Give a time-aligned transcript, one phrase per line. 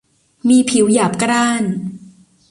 [0.49, 1.63] มีผิวหยาบกร้าน